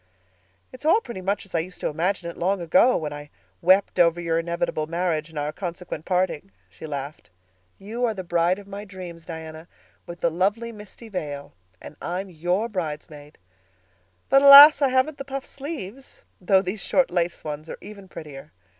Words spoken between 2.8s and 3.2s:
when